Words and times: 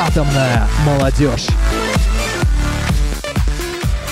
Атомная 0.00 0.66
молодежь. 0.86 1.48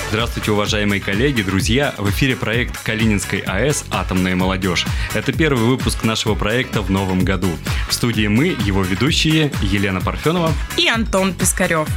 Здравствуйте, 0.09 0.51
уважаемые 0.51 1.01
коллеги, 1.01 1.41
друзья! 1.41 1.95
В 1.97 2.11
эфире 2.11 2.35
проект 2.35 2.79
Калининской 2.83 3.39
АЭС 3.39 3.85
«Атомная 3.89 4.35
молодежь». 4.35 4.85
Это 5.15 5.31
первый 5.31 5.63
выпуск 5.63 6.03
нашего 6.03 6.35
проекта 6.35 6.83
в 6.83 6.91
новом 6.91 7.25
году. 7.25 7.49
В 7.89 7.93
студии 7.95 8.27
мы, 8.27 8.55
его 8.65 8.83
ведущие, 8.83 9.51
Елена 9.63 9.99
Парфенова 9.99 10.51
и 10.77 10.87
Антон 10.87 11.33
Пискарев. 11.33 11.87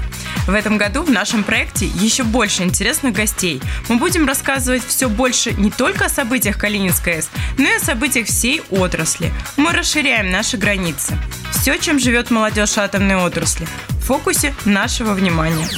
В 0.47 0.55
этом 0.55 0.77
году 0.79 1.03
в 1.03 1.11
нашем 1.11 1.45
проекте 1.45 1.87
еще 1.87 2.25
больше 2.25 2.63
интересных 2.65 3.13
гостей. 3.15 3.61
Мы 3.89 3.97
будем 3.97 4.27
рассказывать 4.27 4.85
все 4.85 5.09
больше 5.09 5.53
не 5.53 5.71
только 5.71 6.07
о 6.07 6.09
событиях 6.09 6.59
Калининской 6.59 7.17
АЭС, 7.17 7.31
но 7.59 7.65
и 7.65 7.77
о 7.77 7.79
событиях 7.79 8.27
всей 8.27 8.63
отрасли. 8.71 9.33
Мы 9.57 9.73
расширяем 9.73 10.31
наши 10.31 10.57
границы. 10.57 11.17
Все, 11.53 11.79
чем 11.79 12.01
живет 12.01 12.33
молодежь 12.33 12.77
атомной 12.77 13.15
отрасли, 13.15 13.69
в 14.03 14.05
фокусе 14.05 14.53
нашего 14.65 15.13
внимания. 15.15 15.69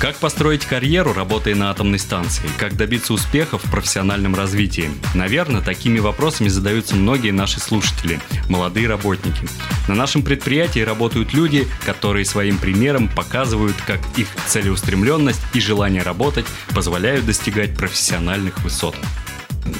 Как 0.00 0.16
построить 0.16 0.64
карьеру, 0.64 1.12
работая 1.12 1.54
на 1.54 1.70
атомной 1.70 2.00
станции? 2.00 2.48
Как 2.58 2.76
добиться 2.76 3.12
успеха 3.12 3.58
в 3.58 3.62
профессиональном 3.62 4.34
развитии? 4.34 4.90
Наверное, 5.14 5.60
такими 5.60 5.98
вопросами 6.00 6.48
задаются 6.48 6.96
многие 6.96 7.30
наши 7.30 7.60
слушатели, 7.60 8.20
молодые 8.48 8.88
работники. 8.88 9.48
На 9.86 9.94
нашем 9.94 10.22
предприятии 10.22 10.80
работают 10.80 11.32
люди, 11.32 11.66
которые 11.84 12.24
своим 12.24 12.58
примером 12.58 13.08
показывают, 13.08 13.76
как 13.86 14.00
их 14.16 14.28
целеустремленность 14.46 15.42
и 15.54 15.60
желание 15.60 16.02
работать 16.02 16.46
позволяют 16.74 17.24
достигать 17.24 17.76
профессиональных 17.76 18.58
высот. 18.62 18.96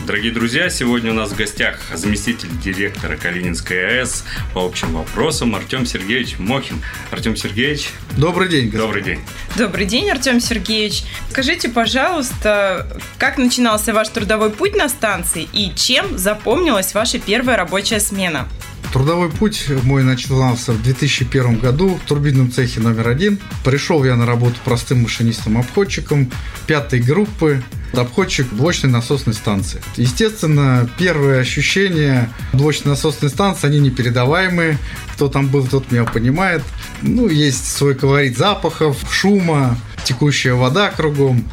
Дорогие 0.06 0.32
друзья, 0.32 0.70
сегодня 0.70 1.12
у 1.12 1.14
нас 1.14 1.30
в 1.30 1.36
гостях 1.36 1.80
заместитель 1.94 2.48
директора 2.62 3.16
Калининской 3.16 4.00
АЭС 4.00 4.24
по 4.52 4.64
общим 4.64 4.92
вопросам 4.92 5.54
Артем 5.54 5.86
Сергеевич 5.86 6.38
Мохин. 6.38 6.82
Артем 7.10 7.36
Сергеевич. 7.36 7.90
Добрый 8.16 8.48
день. 8.48 8.66
Господин. 8.66 8.86
Добрый 8.86 9.02
день. 9.02 9.20
Добрый 9.56 9.86
день, 9.86 10.10
Артем 10.10 10.40
Сергеевич. 10.40 11.04
Скажите, 11.30 11.68
пожалуйста, 11.68 13.00
как 13.18 13.38
начинался 13.38 13.92
ваш 13.92 14.08
трудовой 14.08 14.50
путь 14.50 14.76
на 14.76 14.88
станции 14.88 15.48
и 15.52 15.72
чем 15.74 16.18
запомнилась 16.18 16.94
ваша 16.94 17.18
первая 17.18 17.56
рабочая 17.56 18.00
смена? 18.00 18.48
Трудовой 18.92 19.30
путь 19.30 19.66
мой 19.84 20.02
начинался 20.02 20.72
в 20.72 20.82
2001 20.82 21.58
году 21.58 21.98
в 22.02 22.08
турбинном 22.08 22.50
цехе 22.50 22.80
номер 22.80 23.08
один. 23.08 23.38
Пришел 23.62 24.02
я 24.04 24.16
на 24.16 24.24
работу 24.24 24.56
простым 24.64 25.02
машинистом-обходчиком 25.02 26.30
пятой 26.66 27.00
группы 27.00 27.62
обходчик 27.94 28.52
блочной 28.52 28.90
насосной 28.90 29.34
станции. 29.34 29.80
Естественно, 29.96 30.88
первые 30.98 31.40
ощущения 31.40 32.30
блочной 32.52 32.92
насосной 32.92 33.30
станции, 33.30 33.66
они 33.66 33.80
непередаваемые. 33.80 34.78
Кто 35.14 35.28
там 35.28 35.48
был, 35.48 35.66
тот 35.66 35.90
меня 35.90 36.04
понимает. 36.04 36.62
Ну, 37.02 37.28
есть 37.28 37.76
свой 37.76 37.94
колорит 37.94 38.36
запахов, 38.36 38.98
шума, 39.10 39.76
текущая 40.04 40.54
вода 40.54 40.90
кругом. 40.90 41.44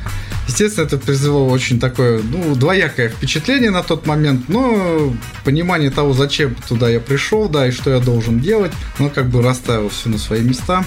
Естественно, 0.47 0.86
это 0.86 0.97
произвело 0.97 1.47
очень 1.50 1.80
такое, 1.80 2.22
ну, 2.22 2.56
двоякое 2.56 3.09
впечатление 3.09 3.72
на 3.72 3.81
тот 3.81 4.06
момент, 4.06 4.47
но 4.47 5.13
понимание 5.44 5.89
того, 5.89 6.13
зачем 6.13 6.56
туда 6.67 6.88
я 6.88 7.00
пришел, 7.00 7.50
да, 7.50 7.67
и 7.67 7.72
что 7.72 7.89
я 7.89 8.00
должен 8.00 8.39
делать, 8.39 8.72
ну, 9.00 9.09
как 9.09 9.28
бы 9.30 9.41
расставил 9.41 9.89
все 9.89 10.09
на 10.09 10.19
свои 10.19 10.41
места. 10.41 10.86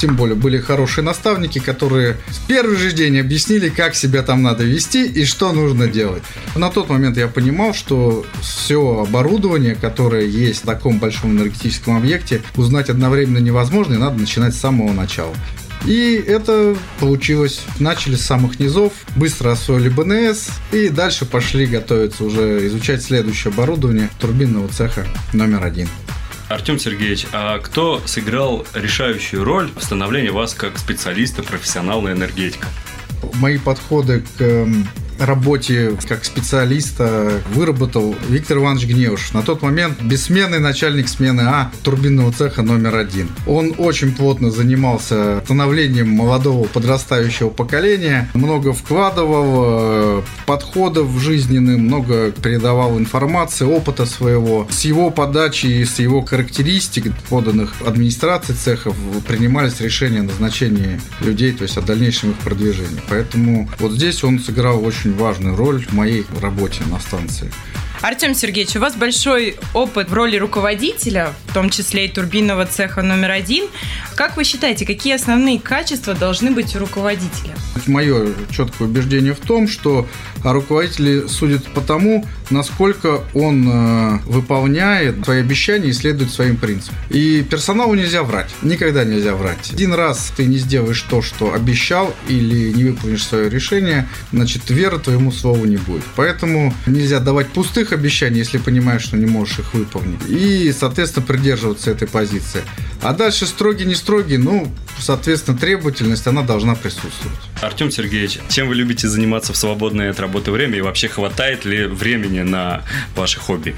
Тем 0.00 0.16
более 0.16 0.36
были 0.36 0.58
хорошие 0.58 1.04
наставники, 1.04 1.58
которые 1.58 2.16
с 2.30 2.38
первый 2.46 2.76
же 2.76 2.92
день 2.92 3.18
объяснили, 3.18 3.68
как 3.68 3.94
себя 3.94 4.22
там 4.22 4.42
надо 4.42 4.64
вести 4.64 5.04
и 5.06 5.24
что 5.24 5.52
нужно 5.52 5.88
делать. 5.88 6.22
На 6.54 6.70
тот 6.70 6.88
момент 6.88 7.16
я 7.16 7.28
понимал, 7.28 7.74
что 7.74 8.24
все 8.40 9.04
оборудование, 9.06 9.74
которое 9.74 10.26
есть 10.26 10.62
в 10.62 10.66
таком 10.66 10.98
большом 10.98 11.32
энергетическом 11.32 11.96
объекте, 11.96 12.42
узнать 12.56 12.90
одновременно 12.90 13.38
невозможно, 13.38 13.94
и 13.94 13.98
надо 13.98 14.18
начинать 14.18 14.54
с 14.54 14.58
самого 14.58 14.92
начала. 14.92 15.34
И 15.84 16.22
это 16.26 16.76
получилось. 16.98 17.60
Начали 17.78 18.16
с 18.16 18.22
самых 18.22 18.58
низов, 18.58 18.92
быстро 19.16 19.52
освоили 19.52 19.88
БНС 19.88 20.48
и 20.72 20.88
дальше 20.88 21.24
пошли 21.24 21.66
готовиться 21.66 22.24
уже 22.24 22.66
изучать 22.66 23.02
следующее 23.02 23.52
оборудование 23.52 24.10
турбинного 24.20 24.68
цеха 24.68 25.06
номер 25.32 25.64
один. 25.64 25.88
Артем 26.48 26.78
Сергеевич, 26.78 27.26
а 27.32 27.58
кто 27.58 28.00
сыграл 28.06 28.64
решающую 28.74 29.44
роль 29.44 29.70
в 29.76 29.82
становлении 29.82 30.30
вас 30.30 30.54
как 30.54 30.78
специалиста, 30.78 31.42
профессионала 31.42 32.10
энергетика? 32.10 32.68
Мои 33.34 33.58
подходы 33.58 34.22
к 34.22 34.40
эм, 34.40 34.88
работе 35.18 35.96
как 36.08 36.24
специалиста 36.24 37.40
выработал 37.52 38.14
Виктор 38.28 38.58
Иванович 38.58 38.86
Гневыш. 38.86 39.32
На 39.32 39.42
тот 39.42 39.62
момент 39.62 40.00
бессменный 40.02 40.58
начальник 40.58 41.08
смены 41.08 41.42
А 41.42 41.70
турбинного 41.82 42.32
цеха 42.32 42.62
номер 42.62 42.96
один. 42.96 43.28
Он 43.46 43.74
очень 43.78 44.14
плотно 44.14 44.50
занимался 44.50 45.40
становлением 45.44 46.10
молодого 46.10 46.66
подрастающего 46.66 47.50
поколения, 47.50 48.28
много 48.34 48.72
вкладывал 48.72 50.20
э, 50.20 50.22
подходов 50.46 51.10
жизненных, 51.20 51.78
много 51.78 52.30
передавал 52.30 52.98
информации, 52.98 53.64
опыта 53.64 54.06
своего. 54.06 54.66
С 54.70 54.84
его 54.84 55.10
подачи 55.10 55.66
и 55.66 55.84
с 55.84 55.98
его 55.98 56.22
характеристик, 56.22 57.12
поданных 57.28 57.74
администрации 57.86 58.52
цехов, 58.52 58.96
принимались 59.26 59.80
решения 59.80 60.20
о 60.20 60.24
назначении 60.24 61.00
людей, 61.20 61.52
то 61.52 61.62
есть 61.62 61.76
о 61.76 61.82
дальнейшем 61.82 62.32
их 62.32 62.36
продвижении. 62.38 63.00
Поэтому 63.08 63.68
вот 63.78 63.92
здесь 63.92 64.22
он 64.24 64.38
сыграл 64.38 64.84
очень 64.84 65.07
очень 65.08 65.16
важную 65.16 65.56
роль 65.56 65.84
в 65.84 65.92
моей 65.94 66.26
работе 66.42 66.84
на 66.90 67.00
станции. 67.00 67.50
Артем 68.00 68.34
Сергеевич, 68.34 68.76
у 68.76 68.80
вас 68.80 68.94
большой 68.94 69.56
опыт 69.74 70.08
в 70.08 70.14
роли 70.14 70.36
руководителя, 70.36 71.32
в 71.46 71.54
том 71.54 71.68
числе 71.68 72.06
и 72.06 72.08
турбинного 72.08 72.64
цеха 72.64 73.02
номер 73.02 73.32
один. 73.32 73.66
Как 74.14 74.36
вы 74.36 74.44
считаете, 74.44 74.86
какие 74.86 75.14
основные 75.14 75.58
качества 75.58 76.14
должны 76.14 76.52
быть 76.52 76.76
у 76.76 76.78
руководителя? 76.78 77.54
Мое 77.86 78.34
четкое 78.50 78.86
убеждение 78.86 79.34
в 79.34 79.40
том, 79.40 79.66
что 79.66 80.06
руководители 80.44 81.26
судят 81.26 81.64
по 81.66 81.80
тому, 81.80 82.24
насколько 82.50 83.20
он 83.34 83.68
э, 83.68 84.18
выполняет 84.26 85.24
свои 85.24 85.40
обещания 85.40 85.88
и 85.88 85.92
следует 85.92 86.30
своим 86.30 86.56
принципам. 86.56 86.96
И 87.10 87.44
персоналу 87.48 87.94
нельзя 87.94 88.22
врать. 88.22 88.50
Никогда 88.62 89.04
нельзя 89.04 89.34
врать. 89.34 89.70
Один 89.72 89.92
раз 89.94 90.32
ты 90.36 90.46
не 90.46 90.56
сделаешь 90.56 91.02
то, 91.02 91.20
что 91.20 91.52
обещал, 91.52 92.14
или 92.28 92.72
не 92.72 92.84
выполнишь 92.84 93.24
свое 93.24 93.50
решение, 93.50 94.08
значит, 94.32 94.70
веры 94.70 94.98
твоему 94.98 95.32
слову 95.32 95.64
не 95.64 95.76
будет. 95.76 96.04
Поэтому 96.16 96.72
нельзя 96.86 97.20
давать 97.20 97.48
пустых 97.48 97.87
любых 97.88 97.92
обещаний, 97.92 98.38
если 98.38 98.58
понимаешь, 98.58 99.02
что 99.02 99.16
не 99.16 99.26
можешь 99.26 99.58
их 99.58 99.74
выполнить. 99.74 100.20
И, 100.28 100.72
соответственно, 100.72 101.26
придерживаться 101.26 101.90
этой 101.90 102.08
позиции. 102.08 102.62
А 103.02 103.12
дальше 103.12 103.46
строгий, 103.46 103.84
не 103.84 103.94
строгий, 103.94 104.38
ну, 104.38 104.70
соответственно, 104.98 105.56
требовательность, 105.58 106.26
она 106.26 106.42
должна 106.42 106.74
присутствовать. 106.74 107.38
Артем 107.62 107.90
Сергеевич, 107.90 108.38
чем 108.48 108.68
вы 108.68 108.74
любите 108.74 109.08
заниматься 109.08 109.52
в 109.52 109.56
свободное 109.56 110.10
от 110.10 110.20
работы 110.20 110.50
время 110.50 110.78
и 110.78 110.80
вообще 110.80 111.08
хватает 111.08 111.64
ли 111.64 111.86
времени 111.86 112.40
на 112.40 112.82
ваши 113.16 113.38
хобби? 113.40 113.74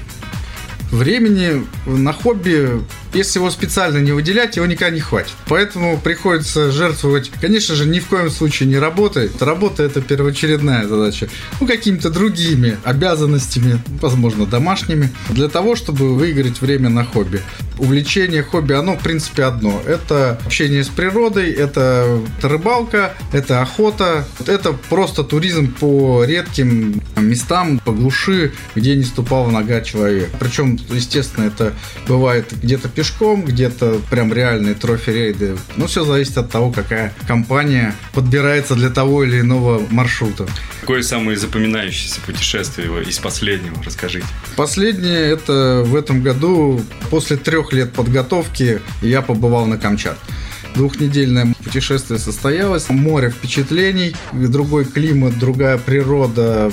Времени 0.91 1.65
на 1.85 2.13
хобби 2.13 2.81
если 3.13 3.39
его 3.39 3.49
специально 3.49 3.97
не 3.97 4.11
выделять, 4.11 4.55
его 4.55 4.65
никогда 4.65 4.93
не 4.93 5.01
хватит. 5.01 5.33
Поэтому 5.47 5.97
приходится 5.97 6.71
жертвовать, 6.71 7.31
конечно 7.41 7.75
же, 7.75 7.85
ни 7.85 7.99
в 7.99 8.07
коем 8.07 8.29
случае 8.29 8.69
не 8.69 8.77
работой. 8.77 9.29
Работа– 9.39 9.83
это 9.85 10.01
первоочередная 10.01 10.87
задача. 10.87 11.27
Ну, 11.59 11.67
какими-то 11.67 12.09
другими 12.09 12.77
обязанностями, 12.83 13.81
возможно, 14.01 14.45
домашними, 14.45 15.11
для 15.29 15.49
того, 15.49 15.75
чтобы 15.75 16.15
выиграть 16.15 16.61
время 16.61 16.89
на 16.89 17.03
хобби. 17.03 17.41
Увлечение, 17.77 18.43
хобби, 18.43 18.73
оно, 18.73 18.95
в 18.95 19.03
принципе, 19.03 19.43
одно. 19.43 19.81
Это 19.85 20.39
общение 20.45 20.83
с 20.83 20.87
природой, 20.87 21.51
это 21.51 22.19
рыбалка, 22.41 23.13
это 23.33 23.61
охота, 23.61 24.25
это 24.47 24.73
просто 24.89 25.23
туризм 25.23 25.73
по 25.73 26.23
редким 26.23 27.01
местам, 27.25 27.79
по 27.79 27.91
глуши, 27.91 28.53
где 28.75 28.95
не 28.95 29.03
ступала 29.03 29.49
нога 29.49 29.81
человека. 29.81 30.35
Причем, 30.39 30.79
естественно, 30.89 31.45
это 31.45 31.73
бывает 32.07 32.47
где-то 32.51 32.89
пешком, 32.89 33.43
где-то 33.43 34.01
прям 34.09 34.33
реальные 34.33 34.75
трофи-рейды. 34.75 35.57
Ну, 35.77 35.87
все 35.87 36.03
зависит 36.03 36.37
от 36.37 36.51
того, 36.51 36.71
какая 36.71 37.13
компания 37.27 37.95
подбирается 38.13 38.75
для 38.75 38.89
того 38.89 39.23
или 39.23 39.41
иного 39.41 39.81
маршрута. 39.89 40.47
Какое 40.81 41.03
самое 41.03 41.37
запоминающееся 41.37 42.21
путешествие 42.25 42.89
из 43.03 43.19
последнего? 43.19 43.81
Расскажите. 43.83 44.25
Последнее 44.55 45.31
это 45.31 45.83
в 45.85 45.95
этом 45.95 46.21
году, 46.21 46.81
после 47.09 47.37
трех 47.37 47.73
лет 47.73 47.93
подготовки, 47.93 48.81
я 49.01 49.21
побывал 49.21 49.65
на 49.65 49.77
Камчатке 49.77 50.21
двухнедельное 50.75 51.53
Путешествие 51.63 52.19
состоялось, 52.19 52.89
море 52.89 53.29
впечатлений, 53.29 54.15
другой 54.31 54.85
климат, 54.85 55.37
другая 55.37 55.77
природа. 55.77 56.71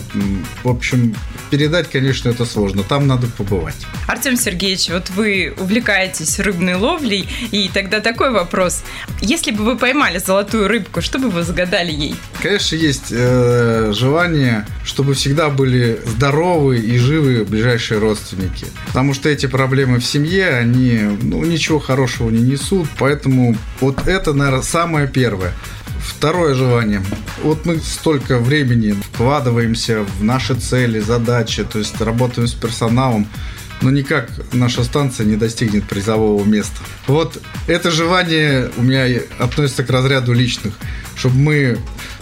В 0.63 0.69
общем, 0.69 1.15
передать, 1.51 1.89
конечно, 1.91 2.29
это 2.29 2.45
сложно. 2.45 2.83
Там 2.83 3.07
надо 3.07 3.27
побывать. 3.27 3.87
Артем 4.07 4.37
Сергеевич, 4.37 4.91
вот 4.91 5.11
вы 5.11 5.55
увлекаетесь 5.59 6.39
рыбной 6.39 6.75
ловлей, 6.75 7.29
и 7.51 7.71
тогда 7.73 8.01
такой 8.01 8.31
вопрос. 8.31 8.83
Если 9.21 9.51
бы 9.51 9.65
вы 9.65 9.77
поймали 9.77 10.19
золотую 10.19 10.69
рыбку, 10.69 11.01
что 11.01 11.19
бы 11.19 11.31
вы 11.31 11.43
загадали 11.43 11.93
ей? 11.93 12.15
Конечно, 12.43 12.77
есть 12.77 13.07
э, 13.11 13.93
желание, 13.95 14.67
чтобы 14.85 15.15
всегда 15.15 15.49
были 15.49 16.01
здоровы 16.07 16.79
и 16.79 16.99
живы 16.99 17.45
ближайшие 17.45 17.99
родственники. 17.99 18.67
Потому 18.87 19.15
что 19.15 19.29
эти 19.29 19.47
проблемы 19.47 19.99
в 19.99 20.05
семье, 20.05 20.51
они 20.51 21.01
ну, 21.23 21.45
ничего 21.45 21.79
хорошего 21.79 22.31
не 22.31 22.41
несут. 22.41 22.89
Поэтому 22.99 23.57
вот 23.81 24.07
это, 24.07 24.33
наверное, 24.33 24.63
самое 24.79 25.09
первое. 25.09 25.53
Второе 26.01 26.55
желание. 26.55 27.03
Вот 27.43 27.67
мы 27.67 27.79
столько 27.79 28.39
времени 28.39 28.93
вкладываемся 28.93 30.05
в 30.05 30.23
наши 30.23 30.55
цели, 30.55 31.01
задачи, 31.01 31.65
то 31.65 31.81
есть 31.81 32.01
работаем 32.01 32.47
с 32.47 32.55
персоналом, 32.55 33.27
но 33.83 33.91
никак 33.91 34.31
наша 34.53 34.85
станция 34.85 35.27
не 35.27 35.35
достигнет 35.35 35.83
призового 35.89 36.45
места. 36.45 36.77
Вот 37.09 37.43
это 37.67 37.91
желание 37.91 38.71
у 38.77 38.83
меня 38.83 39.21
относится 39.41 39.83
к 39.83 39.91
разряду 39.91 40.33
личных, 40.33 40.75
чтобы 41.17 41.35
мы 41.35 41.79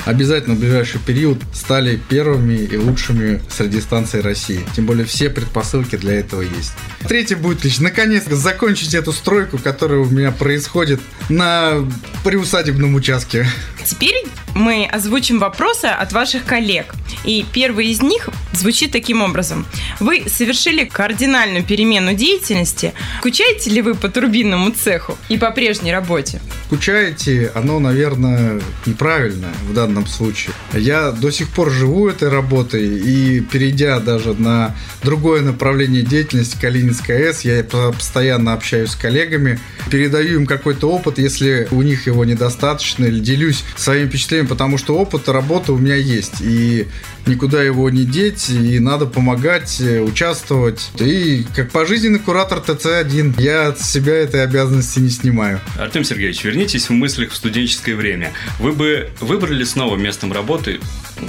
обязательно 0.06 0.54
в 0.54 0.60
ближайший 0.60 1.00
период 1.00 1.38
стали 1.52 2.00
первыми 2.08 2.54
и 2.54 2.76
лучшими 2.76 3.42
среди 3.50 3.80
станций 3.80 4.22
России. 4.22 4.64
Тем 4.74 4.86
более 4.86 5.04
все 5.04 5.28
предпосылки 5.28 5.96
для 5.96 6.14
этого 6.14 6.40
есть. 6.40 6.72
Третье 7.06 7.36
будет 7.36 7.64
лишь 7.64 7.80
наконец-то 7.80 8.36
закончить 8.36 8.94
эту 8.94 9.12
стройку, 9.12 9.58
которая 9.58 9.98
у 9.98 10.06
меня 10.06 10.30
происходит 10.30 11.00
на 11.28 11.86
приусадебном 12.24 12.94
участке. 12.94 13.46
Теперь 13.84 14.24
мы 14.54 14.86
озвучим 14.86 15.38
вопросы 15.38 15.86
от 15.86 16.12
ваших 16.12 16.44
коллег. 16.44 16.94
И 17.24 17.44
первый 17.52 17.88
из 17.88 18.02
них 18.02 18.28
звучит 18.52 18.92
таким 18.92 19.22
образом. 19.22 19.66
Вы 20.00 20.24
совершили 20.28 20.84
кардинальную 20.84 21.64
перемену 21.64 22.14
деятельности. 22.14 22.92
Скучаете 23.18 23.70
ли 23.70 23.82
вы 23.82 23.94
по 23.94 24.08
турбинному 24.08 24.70
цеху 24.70 25.16
и 25.28 25.36
по 25.36 25.50
прежней 25.50 25.92
работе? 25.92 26.40
Скучаете, 26.66 27.50
оно, 27.54 27.78
наверное, 27.78 28.60
неправильно 28.86 29.48
в 29.68 29.74
данном 29.74 30.06
случае. 30.06 30.54
Я 30.72 31.12
до 31.12 31.30
сих 31.30 31.48
пор 31.48 31.70
живу 31.70 32.08
этой 32.08 32.28
работой 32.28 32.98
и 32.98 33.40
перейдя 33.40 34.00
даже 34.00 34.34
на 34.34 34.74
другое 35.02 35.42
направление 35.42 36.02
деятельности 36.02 36.56
Калининская 36.60 37.32
С, 37.32 37.42
я 37.42 37.64
постоянно 37.64 38.52
общаюсь 38.52 38.90
с 38.90 38.96
коллегами, 38.96 39.60
передаю 39.90 40.40
им 40.40 40.46
какой-то 40.46 40.90
опыт, 40.90 41.18
если 41.18 41.68
у 41.70 41.82
них 41.82 42.06
его 42.06 42.24
недостаточно, 42.24 43.04
или 43.04 43.20
делюсь 43.20 43.64
своими 43.76 44.08
впечатлениями, 44.08 44.48
потому 44.48 44.78
что 44.78 44.96
опыт 44.96 45.28
работы 45.28 45.72
у 45.72 45.78
меня 45.78 45.96
есть. 45.96 46.40
И 46.40 46.86
никуда 47.26 47.62
его 47.62 47.90
не 47.90 48.04
деть, 48.04 48.50
и 48.50 48.78
надо 48.78 49.06
помогать, 49.06 49.80
э, 49.80 50.00
участвовать. 50.00 50.90
И 50.98 51.44
как 51.54 51.70
пожизненный 51.70 52.18
куратор 52.18 52.58
ТЦ-1 52.58 53.40
я 53.40 53.68
от 53.68 53.80
себя 53.80 54.14
этой 54.14 54.42
обязанности 54.42 55.00
не 55.00 55.10
снимаю. 55.10 55.60
Артем 55.78 56.04
Сергеевич, 56.04 56.44
вернитесь 56.44 56.88
в 56.88 56.92
мыслях 56.92 57.30
в 57.30 57.36
студенческое 57.36 57.96
время. 57.96 58.32
Вы 58.58 58.72
бы 58.72 59.10
выбрали 59.20 59.64
снова 59.64 59.96
местом 59.96 60.32
работы 60.32 60.80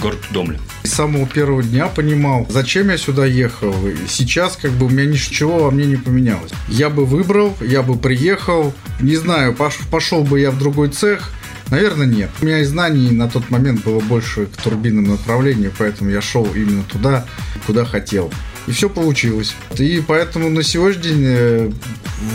город 0.02 0.20
Домлин? 0.32 0.60
С 0.84 0.94
самого 0.94 1.28
первого 1.28 1.64
дня 1.64 1.88
понимал, 1.88 2.46
зачем 2.50 2.90
я 2.90 2.98
сюда 2.98 3.26
ехал. 3.26 3.74
И 3.88 3.96
сейчас 4.08 4.58
как 4.58 4.72
бы 4.72 4.86
у 4.86 4.90
меня 4.90 5.06
ничего 5.06 5.64
во 5.64 5.72
мне 5.72 5.86
не 5.86 5.96
поменялось. 5.96 6.52
Я 6.68 6.90
бы 6.90 7.06
выбрал, 7.06 7.56
я 7.62 7.82
бы 7.82 7.98
приехал. 7.98 8.74
Не 9.00 9.16
знаю, 9.16 9.56
пошел 9.92 10.24
бы 10.24 10.40
я 10.40 10.52
в 10.52 10.58
другой 10.58 10.90
цех, 10.90 11.32
Наверное, 11.70 12.08
нет. 12.08 12.30
У 12.42 12.46
меня 12.46 12.60
и 12.60 12.64
знаний 12.64 13.12
на 13.12 13.28
тот 13.30 13.50
момент 13.50 13.84
было 13.84 14.00
больше 14.00 14.46
к 14.46 14.62
турбинному 14.62 15.12
направлению, 15.12 15.74
поэтому 15.78 16.10
я 16.10 16.22
шел 16.22 16.46
именно 16.54 16.84
туда, 16.84 17.26
куда 17.66 17.86
хотел. 17.86 18.32
И 18.68 18.72
все 18.72 18.90
получилось. 18.90 19.56
И 19.78 20.04
поэтому 20.06 20.50
на 20.50 20.62
сегодняшний 20.62 21.04
день 21.04 21.24
э, 21.24 21.72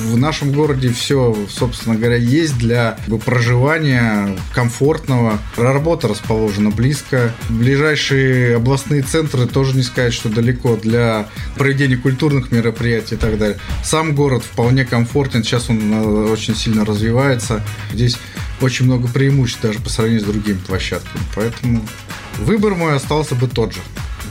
в 0.06 0.17
нашем 0.17 0.50
городе 0.52 0.90
все, 0.90 1.37
собственно 1.50 1.94
говоря, 1.94 2.17
есть 2.17 2.56
для 2.56 2.96
проживания 3.25 4.38
комфортного. 4.55 5.38
Работа 5.58 6.08
расположена 6.08 6.70
близко. 6.70 7.34
Ближайшие 7.50 8.56
областные 8.56 9.02
центры 9.02 9.46
тоже 9.46 9.76
не 9.76 9.82
сказать, 9.82 10.14
что 10.14 10.31
далеко 10.31 10.76
для 10.76 11.26
проведения 11.56 11.96
культурных 11.96 12.50
мероприятий 12.50 13.17
и 13.17 13.19
так 13.19 13.38
далее. 13.38 13.58
Сам 13.84 14.14
город 14.14 14.43
вполне 14.43 14.87
комфортен. 14.87 15.44
Сейчас 15.44 15.69
он 15.69 15.93
э, 15.93 16.31
очень 16.31 16.56
сильно 16.56 16.87
развивается. 16.87 17.62
Здесь 17.93 18.17
очень 18.62 18.87
много 18.87 19.09
преимуществ 19.09 19.62
даже 19.62 19.79
по 19.79 19.88
сравнению 19.88 20.23
с 20.23 20.26
другими 20.26 20.59
площадками. 20.59 21.25
Поэтому 21.35 21.87
выбор 22.38 22.75
мой 22.75 22.94
остался 22.94 23.35
бы 23.35 23.49
тот 23.49 23.73
же. 23.75 23.81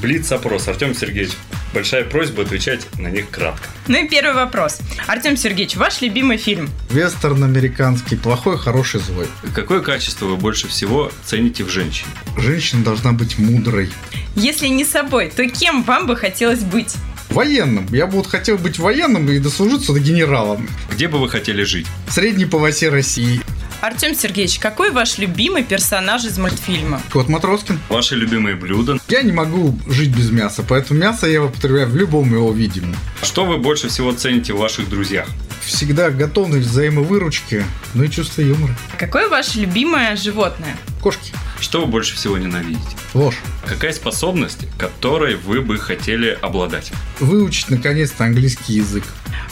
Блиц-опрос. 0.01 0.68
Артем 0.68 0.95
Сергеевич, 0.95 1.33
большая 1.74 2.04
просьба 2.04 2.42
отвечать 2.42 2.88
на 2.98 3.10
них 3.10 3.30
кратко. 3.30 3.68
Ну 3.88 4.04
и 4.04 4.07
первый 4.07 4.33
вопрос. 4.33 4.80
Артем 5.06 5.38
Сергеевич, 5.38 5.75
ваш 5.75 6.01
любимый 6.01 6.38
фильм? 6.38 6.69
Вестерн 6.89 7.44
американский. 7.44 8.16
Плохой, 8.16 8.57
хороший, 8.57 9.00
злой. 9.00 9.28
Какое 9.54 9.81
качество 9.81 10.25
вы 10.25 10.38
больше 10.38 10.68
всего 10.68 11.12
цените 11.24 11.63
в 11.63 11.69
женщине? 11.69 12.10
Женщина 12.38 12.84
должна 12.84 13.12
быть 13.12 13.38
мудрой. 13.38 13.92
Если 14.36 14.68
не 14.68 14.86
собой, 14.86 15.31
то 15.36 15.48
кем 15.48 15.84
вам 15.84 16.07
бы 16.07 16.16
хотелось 16.16 16.62
быть? 16.62 16.95
Военным. 17.30 17.88
Я 17.92 18.07
бы 18.07 18.18
вот 18.18 18.27
хотел 18.27 18.57
быть 18.57 18.80
военным 18.80 19.30
и 19.30 19.39
дослужиться 19.39 19.94
до 19.94 20.00
генералом. 20.00 20.68
Где 20.92 21.07
бы 21.07 21.19
вы 21.19 21.30
хотели 21.30 21.63
жить? 21.63 21.88
В 22.07 22.12
средней 22.12 22.45
полосе 22.45 22.89
России. 22.89 23.42
Артем 23.81 24.13
Сергеевич, 24.13 24.60
какой 24.60 24.92
ваш 24.92 25.18
любимый 25.18 25.63
персонаж 25.63 26.24
из 26.24 26.38
мультфильма? 26.38 27.01
Кот 27.12 27.30
Матроскин. 27.30 27.80
Ваши 27.89 28.16
любимые 28.16 28.56
блюда? 28.56 29.00
Я 29.07 29.24
не 29.24 29.31
могу 29.31 29.75
жить 29.88 30.16
без 30.16 30.30
мяса, 30.30 30.63
поэтому 30.68 31.00
мясо 31.00 31.25
я 31.25 31.44
употребляю 31.44 31.89
в 31.89 31.95
любом 31.95 32.31
его 32.31 32.51
виде. 32.51 32.83
Что 33.24 33.44
вы 33.44 33.57
больше 33.57 33.89
всего 33.89 34.12
цените 34.12 34.54
в 34.54 34.57
ваших 34.57 34.88
друзьях? 34.88 35.28
Всегда 35.63 36.12
готовность 36.12 36.68
взаимовыручки, 36.68 37.66
ну 37.95 38.04
и 38.04 38.10
чувство 38.10 38.42
юмора. 38.42 38.75
Какое 39.00 39.28
ваше 39.28 39.62
любимое 39.62 40.16
животное? 40.16 40.77
Кошки. 41.01 41.34
Что 41.60 41.81
вы 41.81 41.88
больше 41.88 42.16
всего 42.16 42.38
ненавидите? 42.38 42.81
Ложь. 43.16 43.39
Какая 43.66 43.94
способность, 43.94 44.68
которой 44.77 45.36
вы 45.36 45.62
бы 45.62 45.80
хотели 45.80 46.38
обладать? 46.39 46.92
Выучить 47.19 47.72
наконец-то 47.72 48.25
английский 48.25 48.74
язык. 48.74 49.06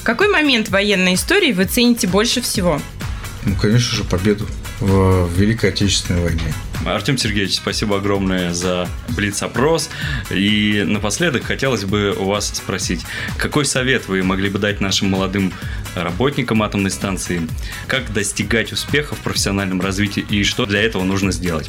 Какой 0.04 0.28
момент 0.28 0.70
военной 0.70 1.16
истории 1.16 1.52
вы 1.52 1.66
цените 1.66 2.08
больше 2.08 2.42
всего? 2.42 2.80
Ну, 3.50 3.56
конечно 3.56 3.96
же, 3.96 4.04
победу 4.04 4.46
в 4.80 5.28
Великой 5.36 5.72
Отечественной 5.72 6.22
войне. 6.22 6.54
Артем 6.86 7.18
Сергеевич, 7.18 7.56
спасибо 7.56 7.98
огромное 7.98 8.54
за 8.54 8.88
блиц-опрос. 9.10 9.90
И 10.30 10.84
напоследок 10.86 11.46
хотелось 11.46 11.84
бы 11.84 12.16
у 12.16 12.26
вас 12.26 12.50
спросить, 12.50 13.02
какой 13.40 13.66
совет 13.66 14.08
вы 14.08 14.22
могли 14.22 14.50
бы 14.50 14.60
дать 14.60 14.82
нашим 14.82 15.10
молодым 15.10 15.52
работникам 15.96 16.62
атомной 16.62 16.92
станции? 16.92 17.42
Как 17.88 18.14
достигать 18.14 18.72
успеха 18.72 19.16
в 19.16 19.20
профессиональном 19.20 19.82
развитии 19.82 20.24
и 20.30 20.44
что 20.44 20.68
для 20.68 20.84
этого 20.84 21.04
нужно 21.04 21.32
сделать? 21.32 21.68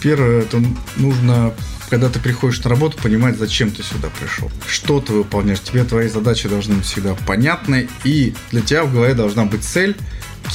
Первое, 0.00 0.40
это 0.40 0.62
нужно 0.96 1.52
когда 1.90 2.08
ты 2.08 2.18
приходишь 2.18 2.60
на 2.64 2.70
работу, 2.70 2.96
понимать, 3.00 3.36
зачем 3.38 3.70
ты 3.70 3.82
сюда 3.82 4.08
пришел. 4.18 4.50
Что 4.66 5.00
ты 5.00 5.12
выполняешь. 5.12 5.60
Тебе 5.60 5.84
твои 5.84 6.08
задачи 6.08 6.48
должны 6.48 6.76
быть 6.76 6.86
всегда 6.86 7.14
понятны, 7.14 7.88
и 8.04 8.34
для 8.50 8.62
тебя 8.62 8.84
в 8.84 8.92
голове 8.92 9.14
должна 9.14 9.44
быть 9.44 9.62
цель, 9.62 9.94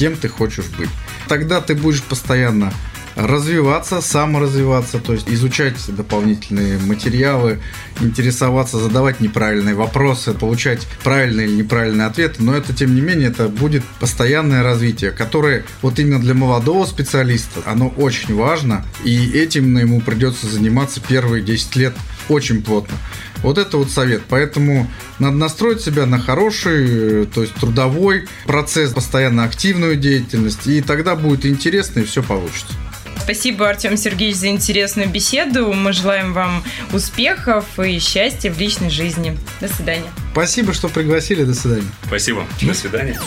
кем 0.00 0.16
ты 0.16 0.28
хочешь 0.28 0.64
быть. 0.78 0.88
Тогда 1.28 1.60
ты 1.60 1.74
будешь 1.74 2.02
постоянно 2.02 2.72
развиваться, 3.16 4.00
саморазвиваться, 4.00 4.98
то 4.98 5.12
есть 5.12 5.28
изучать 5.28 5.74
дополнительные 5.88 6.78
материалы, 6.78 7.58
интересоваться, 8.00 8.78
задавать 8.78 9.20
неправильные 9.20 9.74
вопросы, 9.74 10.32
получать 10.32 10.86
правильные 11.04 11.48
или 11.48 11.56
неправильные 11.56 12.06
ответы, 12.06 12.42
но 12.42 12.54
это, 12.54 12.72
тем 12.72 12.94
не 12.94 13.02
менее, 13.02 13.28
это 13.28 13.48
будет 13.48 13.84
постоянное 13.98 14.62
развитие, 14.62 15.10
которое 15.10 15.66
вот 15.82 15.98
именно 15.98 16.18
для 16.18 16.32
молодого 16.32 16.86
специалиста, 16.86 17.60
оно 17.66 17.88
очень 17.88 18.34
важно, 18.34 18.86
и 19.04 19.32
этим 19.32 19.76
ему 19.76 20.00
придется 20.00 20.46
заниматься 20.46 21.02
первые 21.06 21.42
10 21.42 21.76
лет 21.76 21.94
очень 22.30 22.62
плотно. 22.62 22.96
Вот 23.42 23.58
это 23.58 23.76
вот 23.76 23.90
совет. 23.90 24.22
Поэтому 24.28 24.90
надо 25.18 25.36
настроить 25.36 25.80
себя 25.80 26.06
на 26.06 26.18
хороший, 26.18 27.26
то 27.26 27.42
есть 27.42 27.54
трудовой 27.54 28.28
процесс, 28.46 28.92
постоянно 28.92 29.44
активную 29.44 29.96
деятельность, 29.96 30.66
и 30.66 30.80
тогда 30.80 31.16
будет 31.16 31.46
интересно 31.46 32.00
и 32.00 32.04
все 32.04 32.22
получится. 32.22 32.74
Спасибо, 33.22 33.68
Артем 33.68 33.96
Сергеевич, 33.96 34.36
за 34.36 34.48
интересную 34.48 35.08
беседу. 35.08 35.72
Мы 35.72 35.92
желаем 35.92 36.32
вам 36.32 36.64
успехов 36.92 37.64
и 37.78 37.98
счастья 37.98 38.50
в 38.50 38.58
личной 38.58 38.90
жизни. 38.90 39.38
До 39.60 39.68
свидания. 39.68 40.10
Спасибо, 40.32 40.72
что 40.72 40.88
пригласили. 40.88 41.44
До 41.44 41.54
свидания. 41.54 41.86
Спасибо. 42.06 42.44
До 42.62 42.74
свидания. 42.74 43.20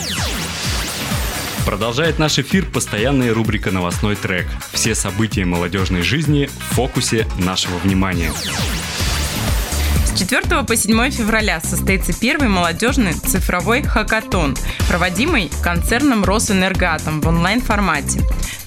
Продолжает 1.64 2.18
наш 2.18 2.38
эфир 2.38 2.66
постоянная 2.66 3.32
рубрика 3.32 3.70
«Новостной 3.70 4.16
трек». 4.16 4.46
Все 4.72 4.94
события 4.94 5.46
молодежной 5.46 6.02
жизни 6.02 6.50
в 6.70 6.74
фокусе 6.74 7.26
нашего 7.38 7.78
внимания. 7.78 8.32
С 10.14 10.16
4 10.16 10.62
по 10.62 10.76
7 10.76 11.10
февраля 11.10 11.60
состоится 11.60 12.12
первый 12.12 12.48
молодежный 12.48 13.14
цифровой 13.14 13.82
хакатон, 13.82 14.56
проводимый 14.88 15.50
концерном 15.60 16.24
Росэнергоатом 16.24 17.20
в 17.20 17.26
онлайн-формате. 17.26 18.20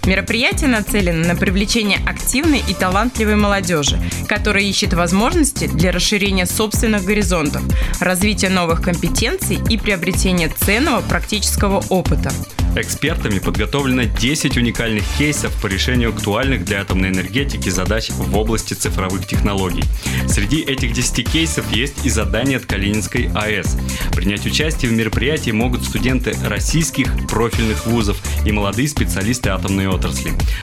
Мероприятие 0.08 0.70
нацелено 0.70 1.28
на 1.28 1.36
привлечение 1.36 2.00
активной 2.06 2.64
и 2.66 2.74
талантливой 2.74 3.36
молодежи, 3.36 4.00
которая 4.30 4.64
ищет 4.64 4.94
возможности 4.94 5.68
для 5.68 5.92
расширения 5.92 6.46
собственных 6.46 7.04
горизонтов, 7.04 7.62
развития 8.00 8.48
новых 8.48 8.82
компетенций 8.82 9.60
и 9.70 9.78
приобретения 9.78 10.48
ценного 10.48 11.02
практического 11.02 11.84
опыта. 11.90 12.32
Экспертами 12.78 13.40
подготовлено 13.40 14.04
10 14.04 14.56
уникальных 14.56 15.04
кейсов 15.18 15.52
по 15.62 15.68
решению 15.68 16.10
актуальных 16.10 16.64
для 16.64 16.82
атомной 16.82 17.10
энергетики 17.10 17.70
задач 17.70 18.10
в 18.12 18.38
области 18.38 18.76
цифровых 18.76 19.28
технологий. 19.28 19.84
Среди 20.28 20.62
этих 20.62 20.94
10 20.94 21.30
кейсов 21.30 21.66
есть 21.74 22.06
и 22.06 22.10
задания 22.10 22.58
от 22.58 22.66
Калининской 22.66 23.30
АЭС. 23.34 23.78
Принять 24.14 24.46
участие 24.46 24.92
в 24.92 24.94
мероприятии 24.94 25.52
могут 25.52 25.84
студенты 25.84 26.36
российских 26.46 27.08
профильных 27.28 27.88
вузов 27.88 28.22
и 28.46 28.52
молодые 28.52 28.88
специалисты 28.88 29.50
атомной 29.50 29.88
отрасли. 29.88 29.97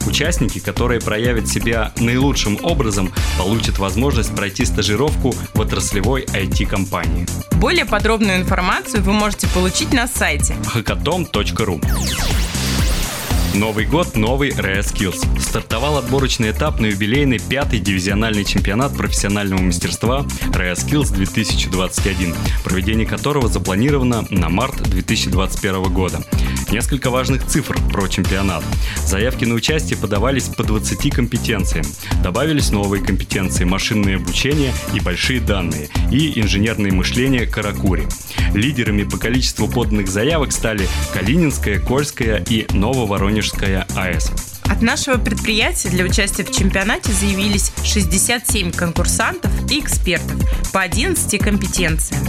Участники, 0.06 0.58
которые 0.58 1.00
проявят 1.00 1.48
себя 1.48 1.92
наилучшим 1.98 2.58
образом, 2.62 3.12
получат 3.38 3.78
возможность 3.78 4.34
пройти 4.34 4.64
стажировку 4.64 5.34
в 5.54 5.60
отраслевой 5.60 6.24
IT-компании. 6.24 7.26
Более 7.52 7.84
подробную 7.84 8.36
информацию 8.38 9.02
вы 9.02 9.12
можете 9.12 9.46
получить 9.48 9.92
на 9.92 10.06
сайте 10.06 10.56
hackathon.ru 10.74 11.80
Новый 13.54 13.86
год, 13.86 14.16
новый 14.16 14.50
Skills. 14.50 15.40
Стартовал 15.40 15.98
отборочный 15.98 16.50
этап 16.50 16.80
на 16.80 16.86
юбилейный 16.86 17.38
пятый 17.38 17.78
дивизиональный 17.78 18.44
чемпионат 18.44 18.96
профессионального 18.96 19.60
мастерства 19.60 20.26
Skills 20.50 21.14
2021, 21.14 22.34
проведение 22.64 23.06
которого 23.06 23.46
запланировано 23.46 24.26
на 24.30 24.48
март 24.48 24.82
2021 24.82 25.84
года. 25.84 26.24
Несколько 26.74 27.08
важных 27.08 27.46
цифр 27.46 27.78
про 27.92 28.08
чемпионат. 28.08 28.64
Заявки 29.06 29.44
на 29.44 29.54
участие 29.54 29.96
подавались 29.96 30.48
по 30.48 30.64
20 30.64 31.14
компетенциям. 31.14 31.86
Добавились 32.20 32.72
новые 32.72 33.00
компетенции 33.00 33.62
машинное 33.62 34.16
обучение 34.16 34.72
и 34.92 34.98
большие 34.98 35.38
данные, 35.38 35.88
и 36.10 36.40
инженерное 36.40 36.90
мышление 36.90 37.46
Каракури. 37.46 38.08
Лидерами 38.54 39.04
по 39.04 39.18
количеству 39.18 39.68
поданных 39.68 40.08
заявок 40.08 40.50
стали 40.50 40.88
Калининская, 41.12 41.78
Кольская 41.78 42.42
и 42.50 42.66
Нововоронежская 42.72 43.86
АЭС. 43.94 44.53
От 44.68 44.82
нашего 44.82 45.18
предприятия 45.18 45.88
для 45.88 46.04
участия 46.04 46.44
в 46.44 46.50
чемпионате 46.50 47.12
заявились 47.12 47.72
67 47.84 48.72
конкурсантов 48.72 49.50
и 49.70 49.80
экспертов 49.80 50.36
по 50.72 50.80
11 50.80 51.42
компетенциям. 51.42 52.22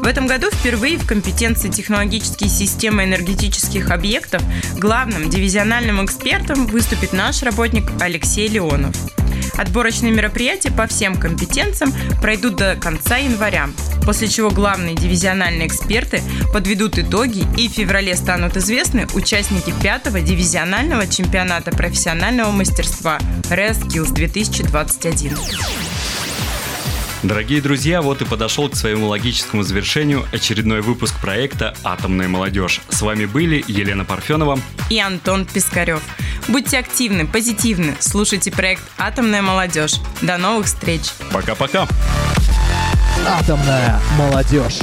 В 0.00 0.06
этом 0.06 0.26
году 0.26 0.48
впервые 0.50 0.98
в 0.98 1.06
компетенции 1.06 1.70
технологические 1.70 2.50
системы 2.50 3.04
энергетических 3.04 3.90
объектов 3.90 4.42
главным 4.76 5.30
дивизиональным 5.30 6.04
экспертом 6.04 6.66
выступит 6.66 7.12
наш 7.12 7.42
работник 7.42 7.84
Алексей 8.00 8.48
Леонов. 8.48 8.94
Отборочные 9.56 10.12
мероприятия 10.12 10.70
по 10.70 10.86
всем 10.86 11.16
компетенциям 11.16 11.92
пройдут 12.20 12.56
до 12.56 12.76
конца 12.76 13.16
января, 13.16 13.68
после 14.04 14.28
чего 14.28 14.50
главные 14.50 14.94
дивизиональные 14.94 15.68
эксперты 15.68 16.22
подведут 16.52 16.98
итоги 16.98 17.46
и 17.58 17.68
в 17.68 17.72
феврале 17.72 18.16
станут 18.16 18.56
известны 18.56 19.06
участники 19.14 19.72
пятого 19.82 20.20
дивизионального 20.20 21.06
чемпионата 21.06 21.70
профессионального 21.70 22.50
мастерства 22.50 23.18
RESKills 23.50 24.12
2021. 24.12 25.93
Дорогие 27.24 27.62
друзья, 27.62 28.02
вот 28.02 28.20
и 28.20 28.26
подошел 28.26 28.68
к 28.68 28.76
своему 28.76 29.08
логическому 29.08 29.62
завершению 29.62 30.26
очередной 30.30 30.82
выпуск 30.82 31.18
проекта 31.18 31.74
«Атомная 31.82 32.28
молодежь». 32.28 32.82
С 32.90 33.00
вами 33.00 33.24
были 33.24 33.64
Елена 33.66 34.04
Парфенова 34.04 34.58
и 34.90 34.98
Антон 35.00 35.46
Пискарев. 35.46 36.02
Будьте 36.48 36.76
активны, 36.76 37.26
позитивны, 37.26 37.96
слушайте 37.98 38.52
проект 38.52 38.82
«Атомная 38.98 39.40
молодежь». 39.40 39.94
До 40.20 40.36
новых 40.36 40.66
встреч! 40.66 41.00
Пока-пока! 41.32 41.88
Атомная 43.26 43.98
молодежь. 44.18 44.80